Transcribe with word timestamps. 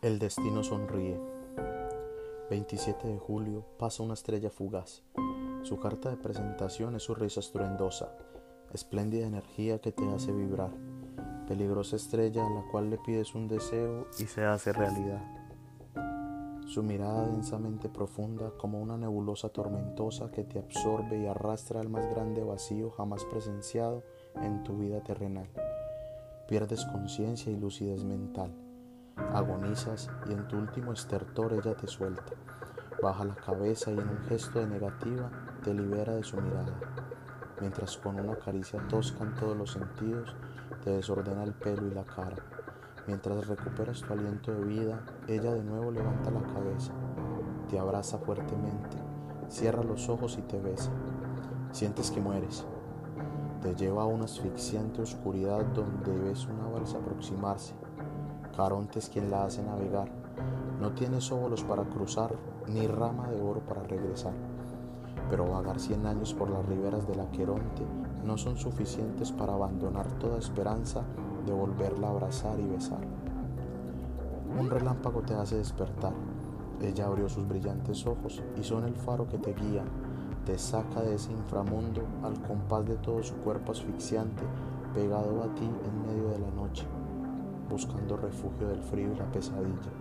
El 0.00 0.20
destino 0.20 0.62
sonríe. 0.62 1.20
27 2.50 3.08
de 3.08 3.18
julio 3.18 3.64
pasa 3.80 4.04
una 4.04 4.14
estrella 4.14 4.48
fugaz. 4.48 5.02
Su 5.64 5.80
carta 5.80 6.08
de 6.08 6.16
presentación 6.16 6.94
es 6.94 7.02
su 7.02 7.16
risa 7.16 7.40
estruendosa, 7.40 8.16
espléndida 8.72 9.26
energía 9.26 9.80
que 9.80 9.90
te 9.90 10.08
hace 10.10 10.30
vibrar, 10.30 10.70
peligrosa 11.48 11.96
estrella 11.96 12.46
a 12.46 12.48
la 12.48 12.62
cual 12.70 12.90
le 12.90 12.98
pides 12.98 13.34
un 13.34 13.48
deseo 13.48 14.06
y 14.20 14.26
se 14.26 14.44
hace 14.44 14.72
realidad. 14.72 15.20
Su 16.68 16.84
mirada 16.84 17.26
densamente 17.26 17.88
profunda 17.88 18.52
como 18.56 18.80
una 18.80 18.96
nebulosa 18.96 19.48
tormentosa 19.48 20.30
que 20.30 20.44
te 20.44 20.60
absorbe 20.60 21.18
y 21.18 21.26
arrastra 21.26 21.80
al 21.80 21.88
más 21.88 22.08
grande 22.08 22.44
vacío 22.44 22.90
jamás 22.92 23.24
presenciado 23.24 24.04
en 24.36 24.62
tu 24.62 24.78
vida 24.78 25.02
terrenal. 25.02 25.48
Pierdes 26.46 26.84
conciencia 26.84 27.50
y 27.50 27.56
lucidez 27.56 28.04
mental 28.04 28.67
Agonizas 29.32 30.10
y 30.26 30.32
en 30.32 30.48
tu 30.48 30.56
último 30.56 30.92
estertor 30.92 31.52
ella 31.52 31.74
te 31.74 31.86
suelta. 31.86 32.32
Baja 33.02 33.24
la 33.24 33.34
cabeza 33.34 33.90
y 33.90 33.98
en 33.98 34.08
un 34.08 34.18
gesto 34.28 34.58
de 34.58 34.66
negativa 34.66 35.30
te 35.62 35.74
libera 35.74 36.14
de 36.14 36.24
su 36.24 36.40
mirada. 36.40 36.78
Mientras 37.60 37.96
con 37.98 38.18
una 38.18 38.36
caricia 38.36 38.80
tosca 38.88 39.24
en 39.24 39.34
todos 39.34 39.56
los 39.56 39.72
sentidos 39.72 40.34
te 40.82 40.90
desordena 40.90 41.44
el 41.44 41.52
pelo 41.52 41.86
y 41.86 41.90
la 41.90 42.04
cara. 42.04 42.36
Mientras 43.06 43.46
recuperas 43.46 44.00
tu 44.00 44.12
aliento 44.12 44.52
de 44.52 44.64
vida, 44.64 45.04
ella 45.26 45.52
de 45.52 45.62
nuevo 45.62 45.90
levanta 45.90 46.30
la 46.30 46.42
cabeza, 46.42 46.92
te 47.68 47.78
abraza 47.78 48.18
fuertemente, 48.18 48.96
cierra 49.48 49.82
los 49.82 50.08
ojos 50.08 50.38
y 50.38 50.42
te 50.42 50.60
besa. 50.60 50.90
Sientes 51.72 52.10
que 52.10 52.20
mueres. 52.20 52.66
Te 53.60 53.74
lleva 53.74 54.02
a 54.02 54.06
una 54.06 54.24
asfixiante 54.24 55.02
oscuridad 55.02 55.64
donde 55.66 56.16
ves 56.18 56.46
una 56.46 56.66
balsa 56.68 56.98
aproximarse 56.98 57.74
Caronte 58.58 58.98
es 58.98 59.08
quien 59.08 59.30
la 59.30 59.44
hace 59.44 59.62
navegar. 59.62 60.08
No 60.80 60.90
tiene 60.90 61.18
óvulos 61.30 61.62
para 61.62 61.84
cruzar, 61.84 62.34
ni 62.66 62.88
rama 62.88 63.28
de 63.28 63.40
oro 63.40 63.60
para 63.60 63.84
regresar. 63.84 64.32
Pero 65.30 65.48
vagar 65.48 65.78
cien 65.78 66.04
años 66.06 66.34
por 66.34 66.50
las 66.50 66.66
riberas 66.66 67.06
del 67.06 67.20
Aqueronte 67.20 67.86
no 68.24 68.36
son 68.36 68.56
suficientes 68.56 69.30
para 69.30 69.54
abandonar 69.54 70.10
toda 70.18 70.40
esperanza 70.40 71.04
de 71.46 71.52
volverla 71.52 72.08
a 72.08 72.10
abrazar 72.10 72.58
y 72.58 72.66
besar. 72.66 72.98
Un 74.58 74.68
relámpago 74.68 75.22
te 75.22 75.34
hace 75.34 75.58
despertar. 75.58 76.14
Ella 76.82 77.06
abrió 77.06 77.28
sus 77.28 77.46
brillantes 77.46 78.08
ojos 78.08 78.42
y 78.56 78.64
son 78.64 78.82
el 78.82 78.96
faro 78.96 79.28
que 79.28 79.38
te 79.38 79.54
guía, 79.54 79.84
te 80.44 80.58
saca 80.58 81.02
de 81.02 81.14
ese 81.14 81.30
inframundo 81.30 82.02
al 82.24 82.42
compás 82.42 82.86
de 82.86 82.96
todo 82.96 83.22
su 83.22 83.36
cuerpo 83.36 83.70
asfixiante 83.70 84.42
pegado 84.94 85.44
a 85.44 85.54
ti 85.54 85.64
en 85.64 86.02
medio 86.02 86.30
de 86.30 86.40
la 86.40 86.50
noche 86.50 86.88
buscando 87.68 88.16
refugio 88.16 88.68
del 88.68 88.82
frío 88.82 89.12
y 89.12 89.16
la 89.16 89.30
pesadilla. 89.30 89.92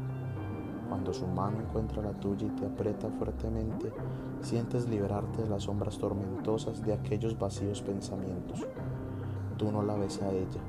Cuando 0.88 1.14
su 1.14 1.28
mano 1.28 1.60
encuentra 1.60 2.02
la 2.02 2.14
tuya 2.14 2.48
y 2.48 2.52
te 2.52 2.66
aprieta 2.66 3.10
fuertemente, 3.10 3.92
sientes 4.42 4.88
liberarte 4.88 5.44
de 5.44 5.50
las 5.50 5.64
sombras 5.64 5.98
tormentosas 5.98 6.82
de 6.82 6.94
aquellos 6.94 7.38
vacíos 7.38 7.82
pensamientos. 7.82 8.66
Tú 9.58 9.72
no 9.72 9.84
la 9.84 9.96
ves 9.96 10.22
a 10.22 10.32
ella. 10.32 10.62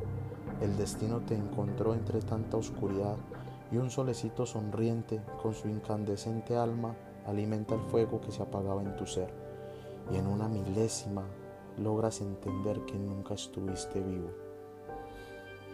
El 0.61 0.77
destino 0.77 1.21
te 1.21 1.37
encontró 1.37 1.95
entre 1.95 2.21
tanta 2.21 2.57
oscuridad 2.57 3.17
y 3.71 3.77
un 3.77 3.91
solecito 3.91 4.45
sonriente 4.45 5.21
con 5.41 5.55
su 5.55 5.69
incandescente 5.69 6.57
alma 6.57 6.97
alimenta 7.27 7.75
el 7.75 7.83
fuego 7.83 8.21
que 8.21 8.33
se 8.33 8.43
apagaba 8.43 8.83
en 8.83 8.97
tu 8.97 9.07
ser. 9.07 9.33
Y 10.11 10.17
en 10.17 10.27
una 10.27 10.49
milésima 10.49 11.23
logras 11.77 12.21
entender 12.21 12.81
que 12.87 12.99
nunca 12.99 13.35
estuviste 13.35 14.01
vivo. 14.01 14.48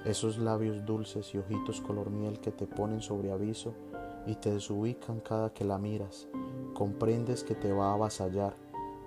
Esos 0.05 0.36
labios 0.36 0.84
dulces 0.84 1.34
y 1.34 1.38
ojitos 1.38 1.80
color 1.80 2.10
miel 2.10 2.39
que 2.39 2.52
te 2.52 2.67
ponen 2.67 3.01
sobre 3.01 3.33
aviso 3.33 3.73
y 4.27 4.34
te 4.34 4.52
desubican 4.52 5.20
cada 5.20 5.55
que 5.55 5.64
la 5.64 5.79
miras, 5.79 6.29
comprendes 6.74 7.42
que 7.42 7.55
te 7.55 7.73
va 7.73 7.90
a 7.90 7.95
avasallar 7.95 8.55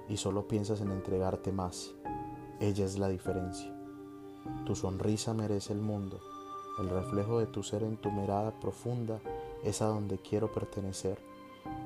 y 0.09 0.17
solo 0.17 0.47
piensas 0.47 0.81
en 0.81 0.91
entregarte 0.91 1.51
más. 1.51 1.93
Ella 2.59 2.83
es 2.83 2.97
la 2.97 3.09
diferencia. 3.09 3.71
Tu 4.65 4.75
sonrisa 4.75 5.35
merece 5.35 5.71
el 5.71 5.81
mundo, 5.81 6.19
el 6.79 6.89
reflejo 6.89 7.37
de 7.37 7.45
tu 7.45 7.61
ser 7.61 7.83
en 7.83 7.97
tu 7.97 8.11
mirada 8.11 8.59
profunda 8.59 9.19
es 9.63 9.83
a 9.83 9.85
donde 9.85 10.17
quiero 10.17 10.51
pertenecer 10.51 11.19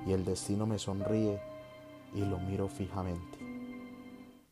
y 0.06 0.14
el 0.14 0.24
destino 0.24 0.66
me 0.66 0.80
sonríe 0.80 1.42
y 2.14 2.22
lo 2.22 2.40
miro 2.40 2.70
fijamente. 2.70 3.40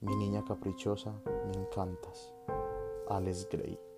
Mi 0.01 0.15
niña 0.17 0.43
caprichosa, 0.43 1.13
me 1.47 1.61
encantas. 1.61 2.33
Alex 3.09 3.47
Gray 3.49 3.88